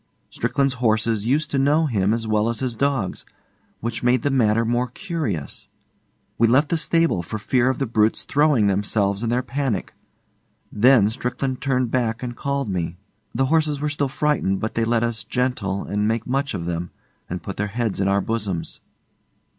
Strickland's 0.31 0.73
horses 0.81 1.27
used 1.27 1.51
to 1.51 1.59
know 1.59 1.85
him 1.85 2.11
as 2.11 2.27
well 2.27 2.49
as 2.49 2.57
his 2.59 2.73
dogs; 2.75 3.23
which 3.81 4.01
made 4.01 4.23
the 4.23 4.31
matter 4.31 4.65
more 4.65 4.87
curious. 4.87 5.69
We 6.39 6.47
left 6.47 6.69
the 6.69 6.77
stable 6.77 7.21
for 7.21 7.37
fear 7.37 7.69
of 7.69 7.77
the 7.77 7.85
brutes 7.85 8.23
throwing 8.23 8.65
themselves 8.65 9.21
in 9.21 9.29
their 9.29 9.43
panic. 9.43 9.93
Then 10.71 11.07
Strickland 11.07 11.61
turned 11.61 11.91
back 11.91 12.23
and 12.23 12.35
called 12.35 12.67
me. 12.67 12.97
The 13.35 13.45
horses 13.53 13.79
were 13.79 13.89
still 13.89 14.09
frightened, 14.09 14.59
but 14.59 14.73
they 14.73 14.85
let 14.85 15.03
us 15.03 15.23
'gentle' 15.23 15.83
and 15.83 16.07
make 16.07 16.25
much 16.25 16.55
of 16.55 16.65
them, 16.65 16.89
and 17.29 17.43
put 17.43 17.57
their 17.57 17.67
heads 17.67 17.99
in 17.99 18.07
our 18.07 18.21
bosoms. 18.21 18.81